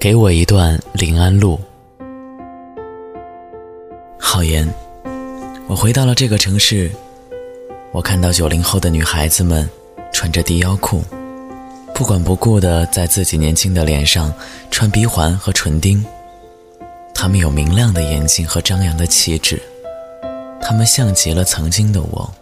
[0.00, 1.58] 给我一段临安路。
[4.16, 4.72] 浩言，
[5.66, 6.88] 我回到了这个城市，
[7.90, 9.68] 我看到九零后的女孩子们
[10.12, 11.02] 穿着低腰裤，
[11.92, 14.32] 不管不顾的在自己年轻的脸上
[14.70, 16.04] 穿鼻环和唇钉。
[17.12, 19.60] 她们有明亮的眼睛和张扬的气质，
[20.62, 22.32] 她们像极了曾经的我。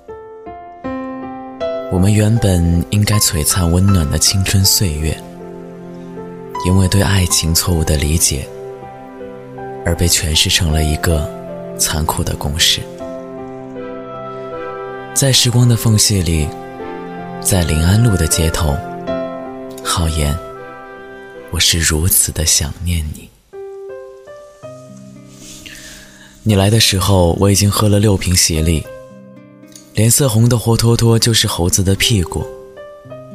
[1.91, 5.17] 我们原本应该璀璨温暖的青春岁月。
[6.67, 8.45] 因为对爱情错误的理解，
[9.85, 11.31] 而被诠释成了一个
[11.79, 12.81] 残酷的公式。
[15.15, 16.49] 在时光的缝隙里，
[17.41, 18.77] 在临安路的街头，
[19.85, 20.37] 浩言，
[21.53, 23.31] 我是如此的想念你。
[26.43, 28.85] 你来的时候，我已经喝了六瓶喜力，
[29.95, 32.45] 脸色红的活脱脱就是猴子的屁股。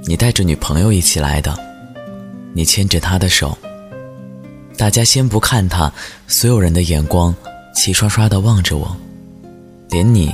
[0.03, 1.70] 你带着女朋友一起来的。
[2.53, 3.57] 你牵着他的手，
[4.77, 5.91] 大家先不看他，
[6.27, 7.33] 所有人的眼光
[7.73, 8.95] 齐刷刷的望着我，
[9.89, 10.33] 连你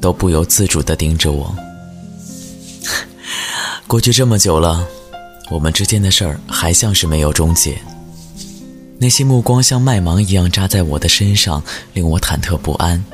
[0.00, 1.54] 都不由自主的盯着我。
[3.86, 4.86] 过去这么久了，
[5.50, 7.78] 我们之间的事儿还像是没有终结。
[8.98, 13.04] 那些目光像麦芒一样扎在我的身上，令我忐忑不安。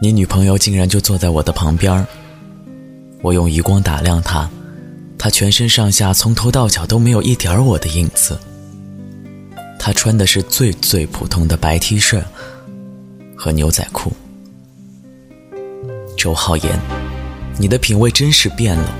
[0.00, 2.06] 你女朋友竟然就坐在我的旁边儿
[3.22, 4.50] 我用余光打量她。
[5.22, 8.36] 他全身上下从头到脚都没有一点我的影子。
[9.78, 12.20] 他穿的是最最普通的白 T 恤
[13.36, 14.12] 和牛仔裤。
[16.18, 16.76] 周浩言，
[17.56, 18.92] 你的品味真是变了，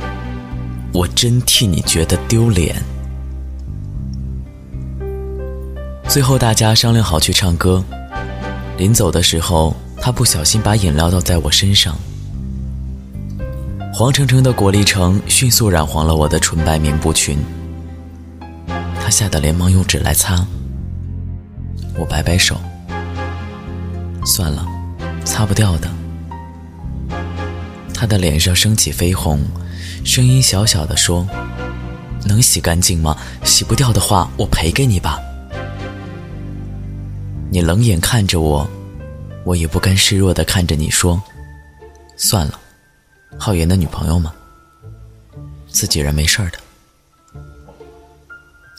[0.95, 2.81] 我真替你觉得丢脸。
[6.09, 7.84] 最后大家商量好去唱歌，
[8.78, 11.98] 临走的时候，他不小心把饮料倒在我身上。
[14.03, 17.39] 黄澄澄的果粒橙迅速染黄了我的纯白棉布裙，
[18.97, 20.44] 他吓得连忙用纸来擦。
[21.97, 22.61] 我摆摆手，
[24.25, 24.67] 算了，
[25.25, 25.89] 擦不掉的。
[27.94, 29.38] 他的脸上升起绯红，
[30.05, 31.25] 声音小小的说
[32.26, 33.16] ：“能洗干净吗？
[33.44, 35.21] 洗不掉的话，我赔给你吧。”
[37.50, 38.69] 你冷眼看着我，
[39.44, 41.22] 我也不甘示弱的看着你说
[42.19, 42.59] ：“算了。”
[43.38, 44.32] 浩言的女朋友吗？
[45.69, 46.59] 自己人没事的。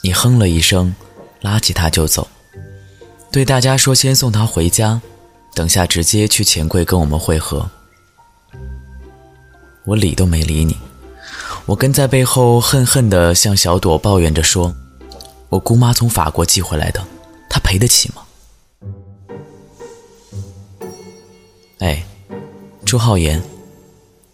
[0.02, 0.94] 你哼了一声，
[1.40, 2.28] 拉起他就走，
[3.32, 5.00] 对大家说：“先送他回家，
[5.54, 7.68] 等下直接去钱柜跟我们会合。”
[9.84, 10.76] 我理都没理你，
[11.66, 14.74] 我跟在背后恨恨的向小朵抱怨着说
[15.50, 17.04] ：“我姑妈从法国寄回来的，
[17.50, 18.22] 她赔得起吗？”
[21.80, 22.04] 哎，
[22.84, 23.42] 朱浩言。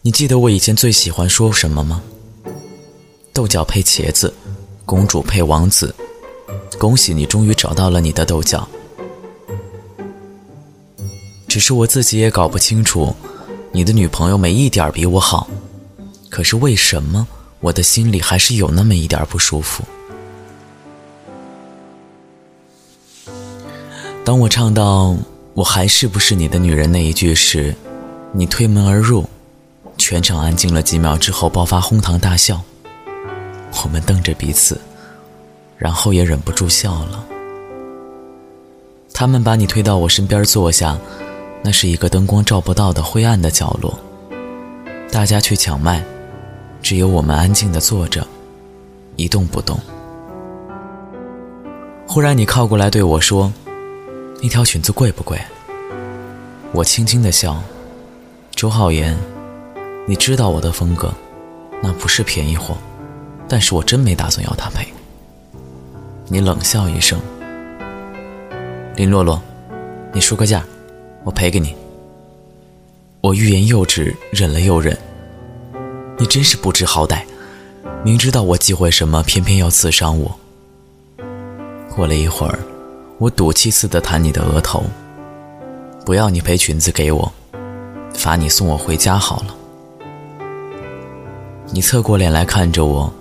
[0.03, 2.03] 你记得我以前最喜欢说什么吗？
[3.35, 4.33] 豆角配茄子，
[4.87, 5.95] 公主配王子。
[6.79, 8.67] 恭喜你终于找到了你的豆角。
[11.47, 13.15] 只是我自己也搞不清楚，
[13.73, 15.47] 你的女朋友没一点比我好，
[16.31, 17.29] 可是为什么
[17.61, 19.85] 我的心里还是有那么一点不舒服？
[24.25, 25.15] 当我唱到
[25.53, 27.75] “我还是不是你的女人”那一句时，
[28.33, 29.29] 你推门而入。
[30.01, 32.59] 全场安静了几秒之后，爆发哄堂大笑。
[33.85, 34.81] 我们瞪着彼此，
[35.77, 37.25] 然后也忍不住笑了。
[39.13, 40.99] 他们把你推到我身边坐下，
[41.63, 43.97] 那是一个灯光照不到的灰暗的角落。
[45.13, 46.03] 大家去抢麦，
[46.81, 48.27] 只有我们安静的坐着，
[49.17, 49.79] 一动不动。
[52.09, 53.53] 忽然，你靠过来对我说
[54.43, 55.39] ：“那条裙子贵不贵？”
[56.73, 57.63] 我轻轻的笑。
[58.57, 59.17] 周浩言。
[60.07, 61.13] 你知道我的风格，
[61.83, 62.77] 那不是便宜货，
[63.49, 64.87] 但是我真没打算要他赔。
[66.27, 67.21] 你冷笑一声，
[68.97, 69.41] 林洛洛，
[70.13, 70.65] 你说个价，
[71.23, 71.75] 我赔给你。
[73.21, 74.97] 我欲言又止，忍了又忍。
[76.19, 77.23] 你真是不知好歹，
[78.03, 80.39] 明知道我忌讳什么，偏偏要刺伤我。
[81.95, 82.59] 过了一会儿，
[83.19, 84.83] 我赌气似的弹你的额头，
[86.05, 87.33] 不要你赔裙子给我，
[88.15, 89.55] 罚你送我回家好了。
[91.73, 93.13] 你侧过脸来看着我，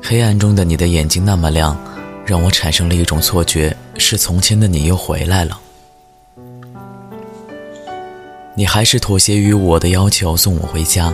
[0.00, 1.76] 黑暗中的你的眼睛那么亮，
[2.24, 5.58] 让我产生了一种错觉，是从前的你又回来了。
[8.54, 11.12] 你还是妥协于我的要求，送我回家。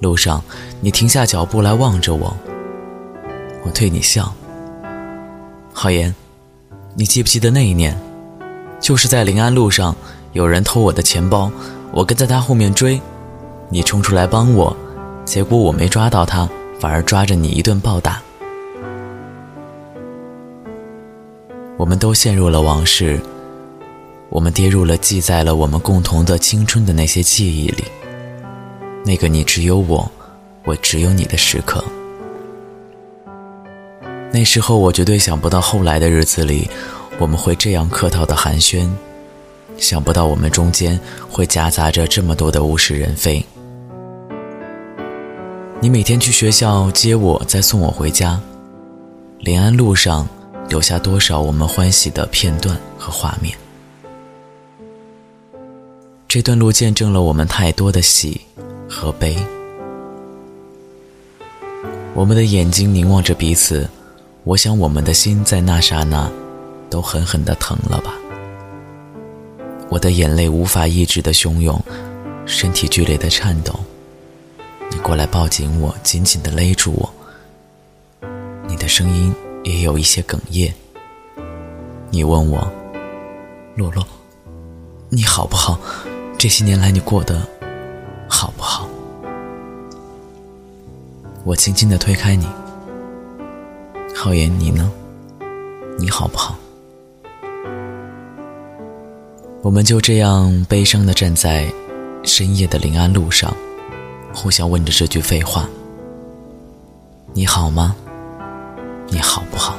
[0.00, 0.42] 路上，
[0.82, 2.36] 你停下脚步来望着我，
[3.64, 4.30] 我对你笑。
[5.72, 6.14] 浩言，
[6.94, 7.98] 你记不记得那一年，
[8.78, 9.96] 就是在临安路上，
[10.34, 11.50] 有人偷我的钱包，
[11.90, 13.00] 我跟在他后面追，
[13.70, 14.76] 你冲出来帮我。
[15.24, 16.48] 结果我没抓到他，
[16.78, 18.20] 反而抓着你一顿暴打。
[21.78, 23.20] 我们都陷入了往事，
[24.28, 27.84] 我们跌入了记载了我们共同的青春的那些记忆里。
[29.04, 30.10] 那个你只有我，
[30.64, 31.82] 我只有你的时刻。
[34.30, 36.68] 那时候我绝对想不到后来的日子里，
[37.18, 38.88] 我们会这样客套的寒暄，
[39.76, 40.98] 想不到我们中间
[41.28, 43.44] 会夹杂着这么多的物是人非。
[45.82, 48.40] 你每天去学校接我，再送我回家，
[49.40, 50.28] 临安路上
[50.68, 53.58] 留下多少我们欢喜的片段和画面？
[56.28, 58.40] 这段路见证了我们太多的喜。
[58.88, 59.36] 和悲，
[62.14, 63.88] 我们的眼睛凝望着彼此，
[64.44, 66.30] 我想我们的心在那刹那，
[66.90, 68.14] 都狠狠的疼了吧。
[69.88, 71.82] 我的眼泪无法抑制的汹涌，
[72.46, 73.80] 身体剧烈的颤抖。
[75.02, 77.12] 过来抱紧我，紧紧的勒住我。
[78.68, 79.34] 你的声音
[79.64, 80.72] 也有一些哽咽。
[82.10, 82.66] 你问我，
[83.74, 84.06] 洛洛，
[85.10, 85.78] 你好不好？
[86.38, 87.42] 这些年来你过得？
[88.28, 88.88] 好不好？
[91.44, 92.46] 我轻轻的推开你，
[94.14, 94.90] 浩言，你呢？
[95.98, 96.56] 你好不好？
[99.62, 101.70] 我们就这样悲伤的站在
[102.22, 103.52] 深夜的临安路上，
[104.34, 105.68] 互相问着这句废话：
[107.32, 107.94] 你好吗？
[109.08, 109.76] 你好不好？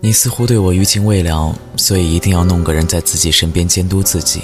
[0.00, 4.42] 你似乎对我余情未了，所以一定要弄个人在自己身边监督自己，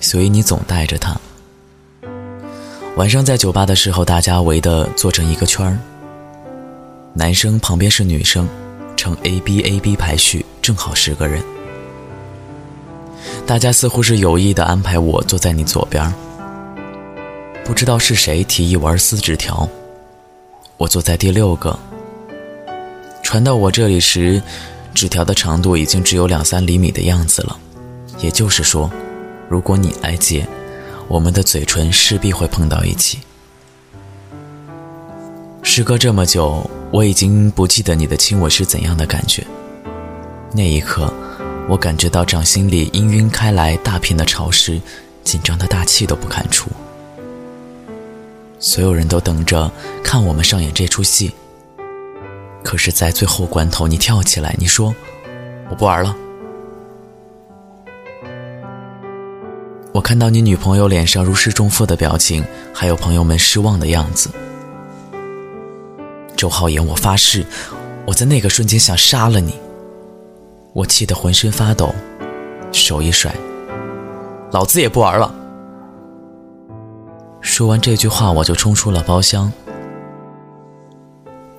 [0.00, 1.14] 所以你总带着他。
[2.96, 5.78] 晚上在酒吧的时候，大家围的坐成一个圈儿，
[7.12, 8.48] 男生旁边是女生，
[8.96, 11.42] 呈 A B A B 排序，正好十个人。
[13.46, 16.12] 大家似乎是有意的安排我坐在你左边，
[17.64, 19.68] 不知道是谁提议玩撕纸条，
[20.76, 21.78] 我坐在第六个。
[23.22, 24.42] 传到我这里时，
[24.94, 27.58] 纸条的长度已经只有两三厘米的样子了。
[28.18, 28.90] 也就是说，
[29.48, 30.46] 如果你来接，
[31.08, 33.18] 我们的嘴唇势必会碰到一起。
[35.62, 39.46] 时隔这么久，我已经不记得你的亲吻是怎样的感觉。
[40.52, 41.12] 那一刻，
[41.68, 44.80] 我感觉到掌心里氤氲开来大片的潮湿，
[45.24, 46.70] 紧张的大气都不敢出。
[48.58, 49.70] 所有人都等着
[50.04, 51.32] 看我们上演这出戏。
[52.62, 54.94] 可是，在最后关头，你跳起来，你说
[55.70, 56.14] ：“我不玩了。”
[59.92, 64.30] 我看到你女朋友脸上如释重负的表情，还有朋友们失望的样子。
[66.36, 67.46] 周浩言，我发誓，
[68.06, 69.54] 我在那个瞬间想杀了你。
[70.72, 71.94] 我气得浑身发抖，
[72.72, 73.34] 手一甩
[74.52, 75.34] ：“老子也不玩了。”
[77.42, 79.52] 说完这句话，我就冲出了包厢。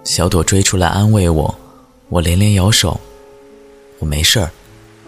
[0.04, 1.54] 小朵追出来安慰我，
[2.10, 3.00] 我连连摇手，
[4.00, 4.50] 我没事儿，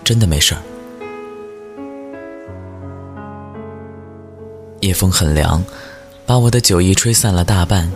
[0.04, 0.62] 真的没事儿。
[4.82, 5.64] 夜风很凉，
[6.28, 7.92] 把我的酒意吹散了大半。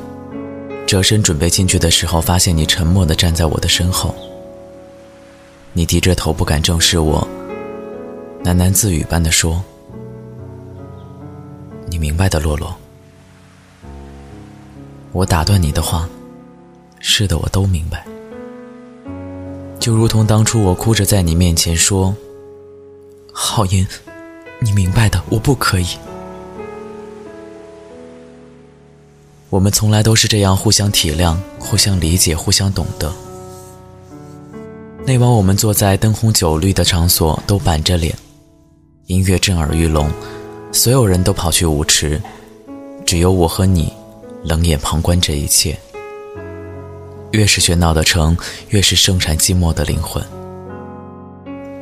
[0.87, 4.15] 折身准备进去的时候，发现你沉默的站在我的身后。
[5.73, 7.25] 你低着头不敢正视我，
[8.43, 9.63] 喃喃自语般的说
[11.87, 12.75] ：“你明白的，洛洛。”
[15.11, 16.07] 我打断你的话。
[17.01, 18.05] 是的，我都明白。
[19.79, 22.13] 就如同当初我哭着在你面前说
[23.31, 23.87] ：“浩言，
[24.59, 25.87] 你明白的，我不可以。”
[29.49, 33.13] 我们从来都是这样互相体谅、互相理解、互相懂得。
[35.09, 38.15] 那晚我们坐在灯红酒绿的场所，都板着脸，
[39.07, 40.07] 音乐震耳欲聋，
[40.71, 42.21] 所有人都跑去舞池，
[43.07, 43.91] 只有我和你
[44.43, 45.75] 冷眼旁观这一切。
[47.31, 48.37] 越是喧闹的城，
[48.67, 50.23] 越是盛产寂寞的灵魂。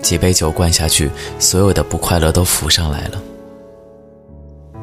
[0.02, 3.22] 几杯酒灌下去，所有的不快乐都浮上来了。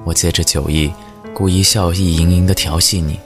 [0.04, 0.92] 我借着酒意，
[1.32, 3.18] 故意笑意盈盈地调戏你。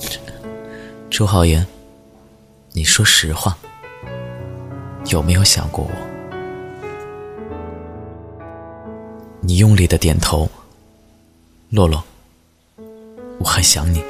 [1.12, 1.66] 周浩言，
[2.72, 3.58] 你说实话，
[5.08, 5.90] 有没有想过我？
[9.40, 10.48] 你用力的点头。
[11.70, 12.02] 洛洛，
[13.38, 14.02] 我很想你。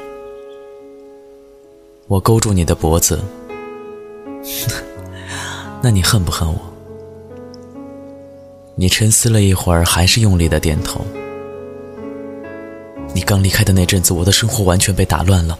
[2.07, 3.19] 我勾住你的脖子，
[5.83, 6.59] 那你恨不恨我？
[8.75, 11.01] 你沉思了一会儿，还是用力的点头。
[13.13, 15.59] 你刚离开的那阵子，我的生活完全被打乱了，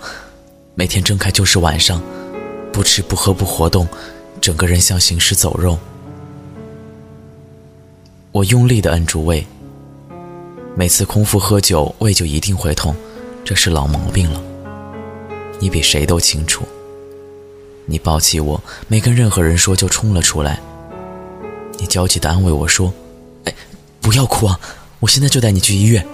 [0.76, 2.02] 每天睁开就是晚上，
[2.72, 3.86] 不吃不喝不活动，
[4.42, 5.78] 整个人像行尸走肉。
[8.32, 9.46] 我用力的摁住胃，
[10.76, 12.96] 每次空腹喝酒，胃就一定会痛，
[13.44, 14.42] 这是老毛病了。
[15.60, 16.64] 你比谁都清楚。
[17.86, 20.60] 你抱起我，没跟任何人说就冲了出来。
[21.78, 22.94] 你焦急地安慰我说
[23.46, 23.54] ：“哎，
[24.00, 24.60] 不要哭啊，
[25.00, 26.06] 我现在就带你去医院。”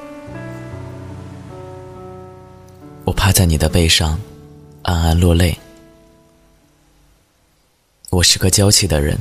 [3.04, 4.18] 我趴在你的背上，
[4.84, 5.58] 暗暗落泪。
[8.16, 9.18] 我是个娇气的人，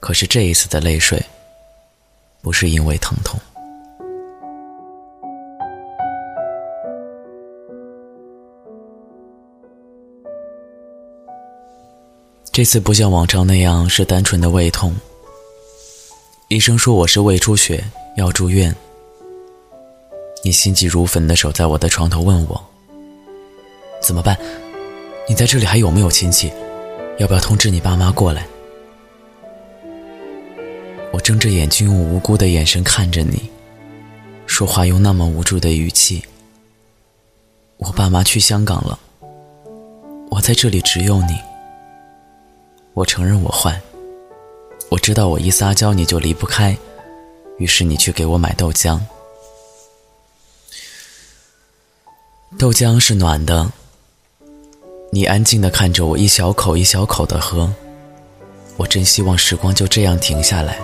[0.00, 1.24] 可是这一次的泪水，
[2.42, 3.38] 不是因为疼痛。
[12.50, 14.92] 这次不像往常那样是单纯的胃痛。
[16.48, 17.84] 医生说我是胃出血，
[18.16, 18.74] 要住院。
[20.42, 22.60] 你心急如焚地守在我的床头，问我
[24.02, 24.36] 怎么办？
[25.28, 26.52] 你在这里还有没有亲戚？
[27.18, 28.46] 要不要通知你爸妈过来？
[31.12, 33.48] 我睁着眼睛，用无辜的眼神看着你，
[34.46, 36.24] 说话用那么无助的语气。
[37.76, 38.98] 我爸妈去香港了，
[40.28, 41.38] 我在这里只有你。
[42.94, 43.80] 我承认我坏，
[44.90, 46.76] 我知道我一撒娇你就离不开，
[47.58, 48.98] 于是你去给我买豆浆。
[52.58, 53.70] 豆浆是暖的，
[55.14, 57.72] 你安静的看着我一小口一小口的喝，
[58.76, 60.80] 我真希望时光就这样停下来，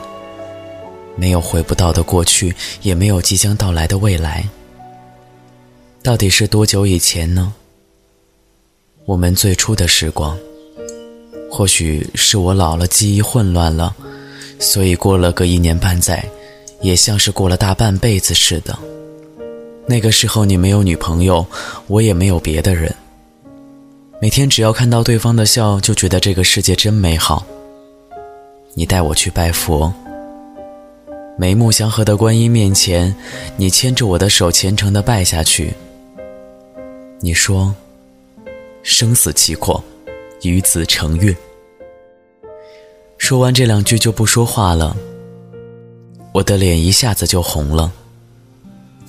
[1.16, 4.48] 没有回不到的过去，也没有即将到来的未来。
[6.00, 7.52] 到底是多久以前呢？
[9.04, 10.38] 我们最初的时光。
[11.50, 13.92] 或许是我老了，记忆混乱了，
[14.60, 16.24] 所以过了个一年半载，
[16.80, 18.78] 也像是过了大半辈子似的。
[19.88, 21.44] 那个时候你没有女朋友，
[21.88, 22.94] 我也没有别的人。
[24.22, 27.46] 每天只要看到对方的笑，就觉得这个世界真美好。
[28.74, 29.90] 你带我去拜佛，
[31.38, 33.14] 眉目祥和的观音面前，
[33.56, 35.72] 你牵着我的手虔诚地拜下去。
[37.20, 37.74] 你说
[38.84, 39.82] ：“生死契阔。”
[40.42, 41.36] 与子成悦。
[43.18, 44.96] 说完这两句就不说话了，
[46.32, 47.92] 我的脸一下子就红了。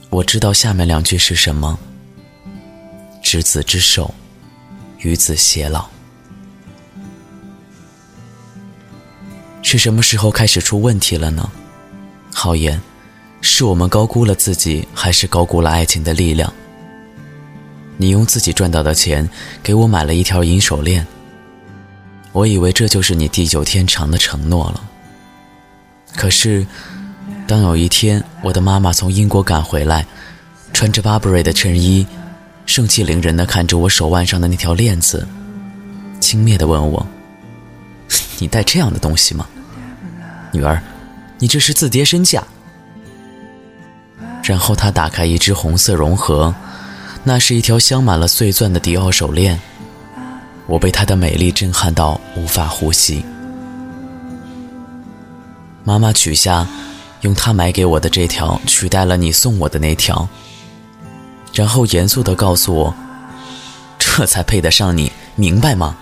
[0.09, 1.79] 我知道下面两句是什么：
[3.21, 4.13] 执子之手，
[5.01, 5.87] 与子偕老。
[9.61, 11.49] 是什么时候开始出问题了呢？
[12.33, 12.81] 浩言，
[13.41, 16.51] 是我们高估了自己，还是高估了爱情的力量？
[17.97, 19.29] 你用自己赚到的钱
[19.61, 21.05] 给我买了一条银手链。
[22.31, 24.81] 我以为这就是你地久天长的承诺了。
[26.15, 26.65] 可是，
[27.47, 30.05] 当有一天我的妈妈从英国赶回来，
[30.73, 32.07] 穿着 Burberry 的衬衣，
[32.71, 35.27] 盛气凌人的看着我手腕上的那条链子，
[36.21, 37.05] 轻蔑的问我
[38.39, 39.45] ：“你戴这样的东西吗？
[40.53, 40.81] 女儿，
[41.37, 42.41] 你这是自跌身价。”
[44.41, 46.55] 然后他打开一只红色绒盒，
[47.25, 49.59] 那是一条镶满了碎钻的迪奥手链。
[50.65, 53.21] 我被它的美丽震撼到无法呼吸。
[55.83, 56.65] 妈妈取下，
[57.19, 60.25] 用她买给我的这条取代了你送我的那条，
[61.61, 62.91] 然后严肃地告诉我
[63.99, 65.95] ：“这才配得上你，明白吗？”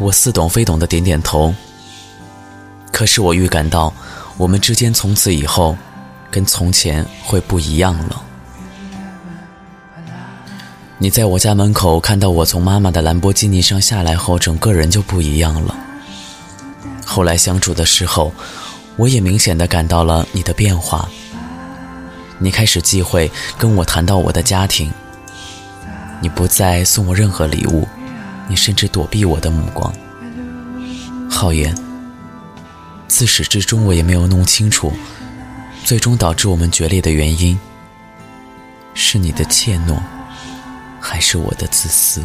[0.00, 1.54] 我似懂非懂的点点头。
[2.90, 3.92] 可是我预感到，
[4.38, 5.76] 我们之间从此以后，
[6.30, 8.22] 跟从前会不一样了。
[10.96, 15.76] 你在我家门口看到我从妈妈的兰博基尼上下来后，整个人就不一样了。
[17.04, 18.32] 后来相处的时候，
[18.96, 21.06] 我也明显的感到了你的变化。
[22.38, 24.92] 你开始忌讳跟我谈到我的家庭，
[26.20, 27.88] 你不再送我任何礼物，
[28.48, 29.92] 你甚至躲避我的目光。
[31.30, 31.74] 浩言，
[33.08, 34.92] 自始至终我也没有弄清楚，
[35.84, 37.58] 最终导致我们决裂的原因，
[38.94, 39.98] 是你的怯懦。
[40.98, 42.24] 还是我的自私，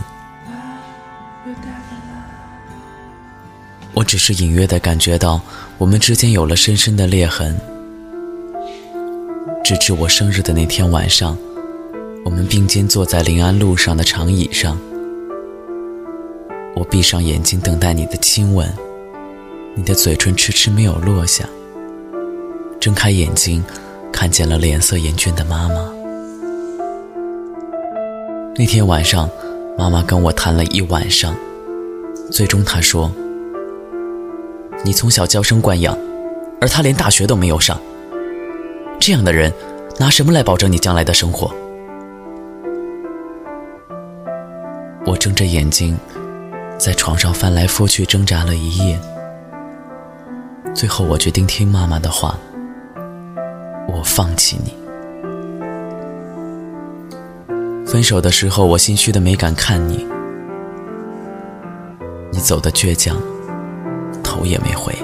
[3.94, 5.40] 我只是隐约的感觉到
[5.78, 7.56] 我们之间有了深深的裂痕。
[9.72, 11.38] 直至我生日的那天晚上，
[12.26, 14.78] 我们并肩坐在临安路上的长椅上，
[16.76, 18.70] 我闭上眼睛等待你的亲吻，
[19.74, 21.46] 你的嘴唇迟迟没有落下。
[22.82, 23.64] 睁开眼睛，
[24.12, 25.90] 看见了脸色严峻的妈妈。
[28.58, 29.30] 那天晚上，
[29.78, 31.34] 妈妈跟我谈了一晚上，
[32.30, 33.10] 最终她说
[34.84, 35.98] ：“你从小娇生惯养，
[36.60, 37.80] 而他连大学都没有上。
[39.02, 39.52] 这样的人，
[39.98, 41.52] 拿什么来保证你将来的生活？”
[45.08, 45.98] 我睁着眼睛，
[46.78, 49.00] 在床上翻来覆去挣扎了一夜，
[50.76, 52.38] 最后我决定听妈妈的话，
[53.88, 54.72] 我放弃你。
[57.88, 60.06] 分手的时候，我心虚的没敢看你，
[62.32, 63.18] 你走的倔强，
[64.24, 64.96] 头也没回。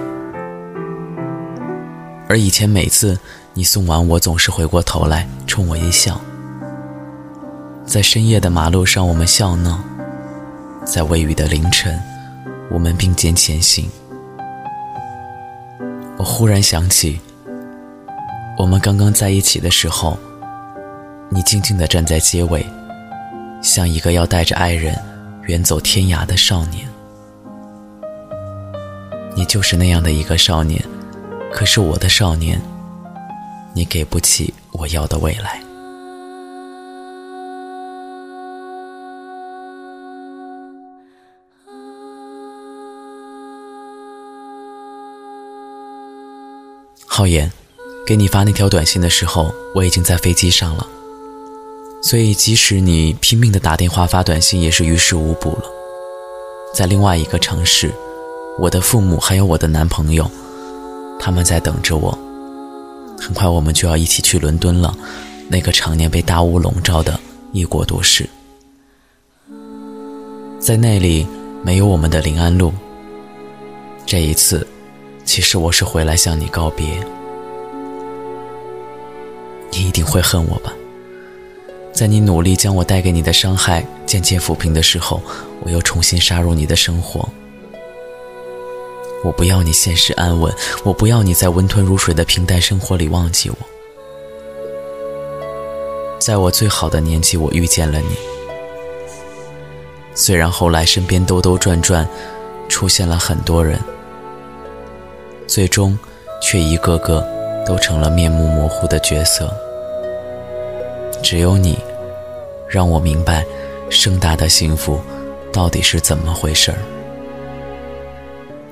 [2.29, 3.17] 而以前每次
[3.57, 6.21] 你送完我，总是回过头来冲我一笑。
[7.87, 9.79] 在深夜的马路上，我们笑闹；
[10.85, 11.99] 在微雨的凌晨，
[12.69, 13.89] 我们并肩前行。
[16.19, 17.19] 我忽然想起，
[18.59, 20.15] 我们刚刚在一起的时候，
[21.27, 22.63] 你静静地站在街尾，
[23.63, 24.95] 像一个要带着爱人
[25.47, 26.87] 远走天涯的少年。
[29.33, 30.79] 你就是那样的一个少年。
[31.51, 32.61] 可是我的少年，
[33.77, 35.61] 你给不起我要的未来。
[47.05, 47.51] 浩言，
[48.03, 50.87] 给你发那条短信的时候，我已经在飞机上了，
[52.01, 55.63] 所以即使你拼命的打电话发短信，也是于事无补了。
[56.73, 57.93] 在另外一个城市，
[58.57, 60.27] 我的父母还有我的男朋友。
[61.19, 62.17] 他们在等着我。
[63.19, 64.95] 很快我们就要一起去伦敦了，
[65.49, 67.19] 那个常年被大雾笼罩的
[67.51, 68.27] 异国都市。
[70.59, 71.25] 在那里
[71.63, 72.73] 没有我们的临安路。
[74.05, 74.65] 这一次，
[75.25, 76.85] 其实我是回来向你告别。
[79.71, 80.73] 你一定会恨我吧？
[81.91, 85.21] 在你努力将我带给你的伤害渐渐抚平的时候，
[85.61, 87.27] 我又重新杀入你的生活。
[89.23, 93.57] 我不要你现实安稳，我不要你在温吞如水的平淡生活里忘记我。
[96.19, 98.15] 在我最好的年纪，我遇见了你。
[100.13, 102.07] 虽然后来身边兜兜转转，
[102.69, 103.79] 出现了很多人，
[105.47, 105.97] 最终
[106.41, 107.25] 却一个个
[107.65, 109.51] 都成了面目模糊的角色。
[111.23, 111.77] 只有你，
[112.67, 113.45] 让我明白
[113.89, 114.99] 盛大的幸福
[115.51, 116.77] 到底是怎么回事儿。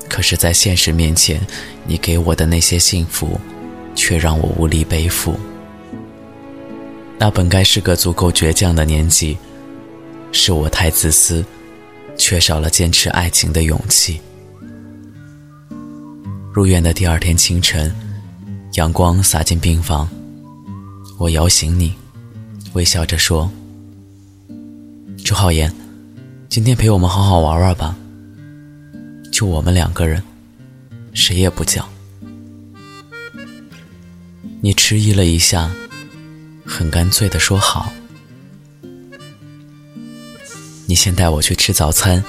[0.08, 1.41] 可是，在现实面前，
[1.86, 3.39] 你给我的那些幸福，
[3.96, 5.38] 却让我无力背负。
[7.18, 9.38] 那本该是个足够倔强的年纪，
[10.32, 11.44] 是我太自私，
[12.18, 14.22] 缺少了坚持爱情的勇气。
[16.54, 17.94] 入院的第二天清晨，
[18.74, 20.08] 阳光洒进病房，
[21.18, 21.94] 我摇醒你，
[22.74, 23.50] 微笑着说
[25.26, 25.74] ：“周浩言，
[26.48, 27.98] 今天陪我们好好玩玩吧。”
[29.36, 30.24] 就我们两个人，
[31.13, 31.89] 谁也不讲。
[34.62, 35.69] 你迟疑了一下，
[36.65, 37.91] 很干脆的说好。
[40.86, 42.24] 你先带我去吃早餐，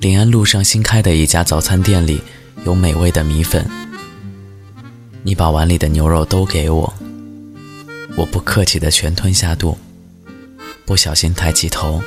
[0.00, 2.20] 临安路上新开的一家早餐店里
[2.66, 3.66] 有美味的米粉。
[5.22, 6.92] 你把碗里的牛肉都给我，
[8.16, 9.78] 我不客气的全吞下肚，
[10.84, 12.02] 不小心抬起头，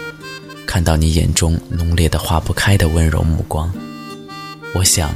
[0.67, 3.73] 看到你眼中浓烈的化不开的温柔目光。
[4.75, 5.13] 我想，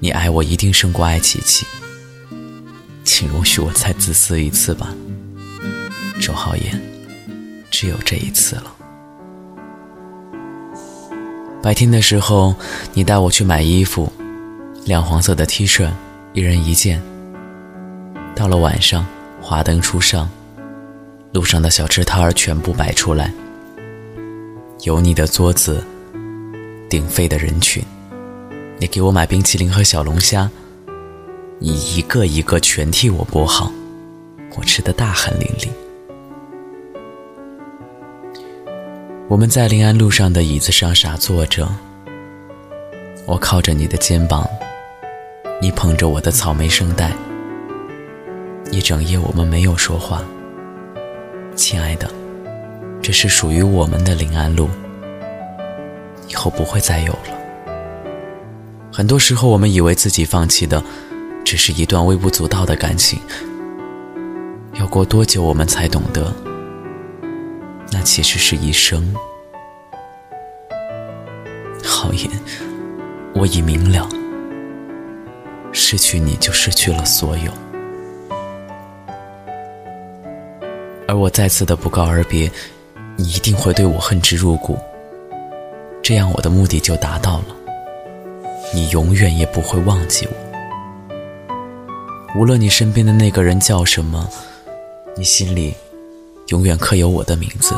[0.00, 1.64] 你爱我一定胜过爱琪琪。
[3.04, 4.94] 请容许我再自私一次吧，
[6.20, 6.80] 周浩言，
[7.70, 8.74] 只有这一次了。
[11.62, 12.54] 白天的时候，
[12.92, 14.12] 你带我去买衣服，
[14.84, 15.88] 亮黄色的 T 恤，
[16.32, 17.00] 一人一件。
[18.34, 19.06] 到了晚上，
[19.40, 20.28] 华灯初上，
[21.32, 23.32] 路上的小吃摊儿全部摆出来，
[24.82, 25.82] 有你的桌子，
[26.90, 27.82] 鼎沸的人群。
[28.82, 30.50] 你给我买冰淇淋和小龙虾，
[31.60, 33.70] 你一个一个全替我剥好，
[34.56, 35.68] 我吃的大汗淋漓。
[39.28, 41.68] 我们在临安路上的椅子上傻坐着，
[43.24, 44.44] 我靠着你的肩膀，
[45.60, 47.12] 你捧着我的草莓圣代。
[48.72, 50.24] 一整夜我们没有说话，
[51.54, 52.10] 亲爱的，
[53.00, 54.68] 这是属于我们的临安路，
[56.28, 57.41] 以后不会再有了。
[58.92, 60.82] 很多时候，我们以为自己放弃的，
[61.44, 63.18] 只是一段微不足道的感情。
[64.74, 66.30] 要过多久，我们才懂得，
[67.90, 69.14] 那其实是一生。
[71.82, 72.28] 好言，
[73.34, 74.06] 我已明了，
[75.72, 77.50] 失去你就失去了所有。
[81.08, 82.50] 而我再次的不告而别，
[83.16, 84.78] 你一定会对我恨之入骨。
[86.02, 87.61] 这样，我的目的就达到了。
[88.74, 90.34] 你永远也不会忘记我，
[92.40, 94.26] 无论你身边的那个人叫什么，
[95.14, 95.74] 你心里
[96.48, 97.74] 永远刻有我的名字。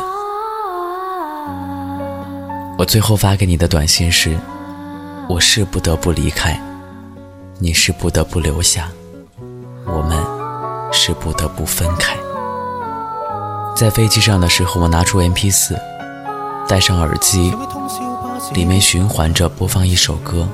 [2.77, 4.37] 我最后发给你的短信是：
[5.27, 6.57] 我是不得不离开，
[7.59, 8.89] 你是不得不留下，
[9.85, 10.17] 我们
[10.93, 12.15] 是不得不分开。
[13.75, 15.77] 在飞机上的时候，我拿出 MP4，
[16.69, 17.53] 戴上耳机，
[18.53, 20.47] 里面循环着播放一首歌，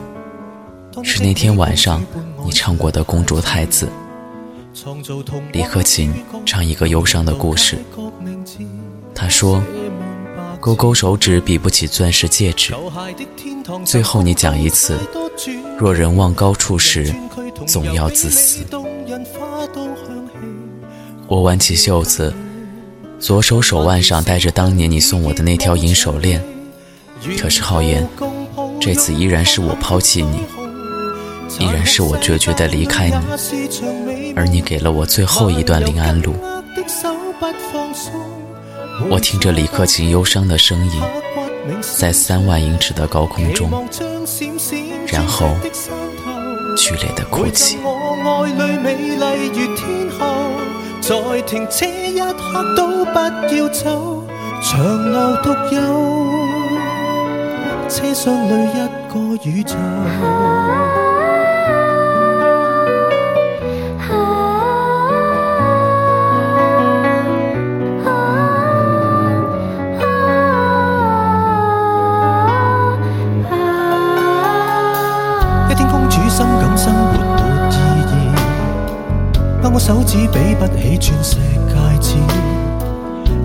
[1.03, 2.03] 是那天晚上
[2.45, 3.87] 你唱过的《公主太子》。
[5.51, 6.13] 李克勤
[6.45, 7.77] 唱一个忧伤的故事，
[9.13, 9.63] 他说
[10.59, 12.73] ：“勾勾手指比不起钻石戒指。”
[13.85, 14.97] 最后你讲一次
[15.77, 17.13] ：“若人望高处时，
[17.67, 18.65] 总要自私。”
[21.27, 22.33] 我挽起袖子。
[23.19, 26.43] 左手手腕上戴着当年你送我的那条银手链，
[27.39, 28.07] 可是浩言，
[28.79, 30.39] 这次依然是我抛弃你，
[31.59, 36.33] 依然是我决绝的离开你，而你给了我最后一段临安路。
[39.09, 41.01] 我听着李克勤忧伤的声音，
[41.81, 43.69] 在三万英尺的高空中，
[45.07, 45.49] 然后
[46.77, 47.77] 剧烈的哭泣。
[51.01, 53.19] 在停车一刻都不
[53.55, 54.23] 要走，
[54.61, 55.81] 长留独有
[57.89, 59.75] 车厢里一个宇宙。
[79.73, 81.37] 我手指比不起钻石
[81.69, 82.15] 戒指，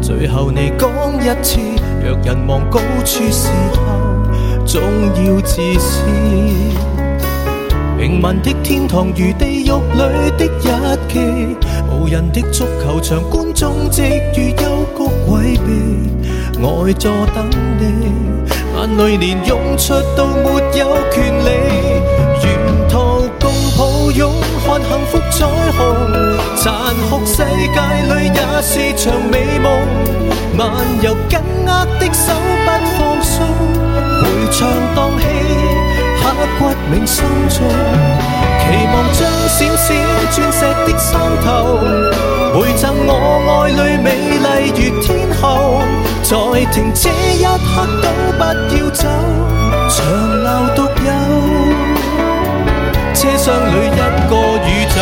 [0.02, 1.60] 最后你讲一次，
[2.04, 4.26] 若人望高处时候，
[4.66, 4.82] 总
[5.24, 6.02] 要自私。
[7.96, 11.20] 平民的天堂如地狱里的日记，
[11.88, 14.02] 无人的足球场，观众席
[14.34, 16.10] 如幽谷鬼秘，
[16.54, 17.84] 呆坐等你，
[18.74, 21.50] 眼泪连涌出都没有权利，
[24.16, 24.32] 拥
[24.64, 25.44] 看幸福彩
[25.76, 25.78] 虹。
[26.56, 26.64] 残
[27.08, 27.78] 酷世界
[28.14, 29.70] 里也是场美梦，
[30.56, 30.66] 漫
[31.02, 32.32] 游紧握的手
[32.64, 33.46] 不放松，
[34.22, 35.22] 回肠荡气，
[36.22, 36.24] 刻
[36.58, 37.56] 骨铭心中。
[38.58, 39.86] 期望将闪闪
[40.32, 41.46] 钻石的山头，
[42.58, 43.10] 回赠我
[43.46, 44.06] 爱侣美
[44.40, 45.06] 丽如天
[45.40, 45.44] 后。
[46.22, 46.32] 在
[46.72, 48.04] 停这一刻都
[48.36, 48.40] 不
[48.74, 49.06] 要走，
[49.88, 49.94] 长
[50.42, 51.08] 留独有
[53.26, 53.90] 车厢里一
[54.30, 54.32] 个
[54.68, 54.96] 宇宙。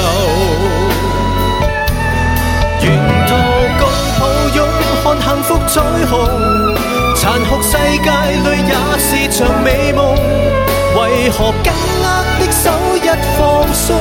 [2.81, 2.85] 沿
[3.29, 3.31] 途
[3.79, 3.83] 共
[4.19, 4.23] 抱
[4.55, 4.59] 拥，
[5.03, 5.75] 看幸福彩
[6.07, 6.13] 虹，
[7.15, 8.09] 残酷世界
[8.41, 10.17] 里也是场美梦。
[10.97, 12.05] 为何紧握
[12.39, 13.07] 的手一
[13.37, 13.39] 放
[13.75, 13.95] 松，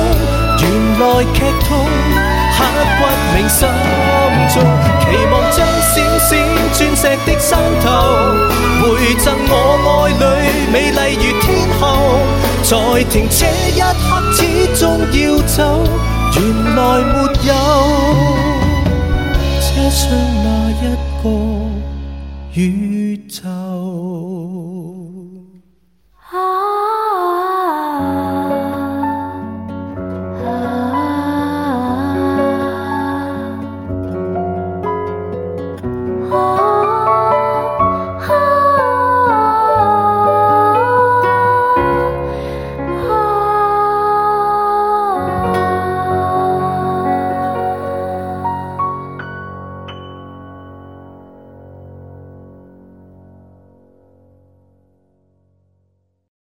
[0.98, 1.02] 来
[1.32, 1.66] 剧痛
[2.56, 2.58] 刻
[2.98, 3.00] 骨
[3.34, 3.60] 铭心
[4.52, 4.54] 中。
[5.00, 6.30] 期望将闪闪
[6.72, 7.86] 钻石的山头，
[8.80, 8.82] 回
[9.14, 9.52] 赠我
[9.86, 10.22] 爱侣
[10.72, 11.46] 美丽如天
[11.80, 11.82] 后。
[12.62, 12.72] 在
[13.10, 14.38] 停车一刻，始
[14.74, 15.56] 终要走，
[16.36, 16.38] 原
[16.74, 17.50] 来没有
[19.60, 20.00] 车上
[20.42, 20.82] 那一。
[21.24, 21.26] 个
[22.52, 23.42] 宇宙。